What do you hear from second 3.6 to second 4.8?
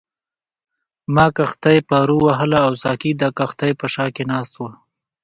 په شا کې ناست وو.